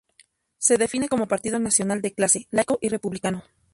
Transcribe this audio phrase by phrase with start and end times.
[0.57, 3.43] Se define como partido nacional, de clase, laico y republicano.